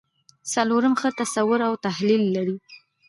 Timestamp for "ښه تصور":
1.01-1.59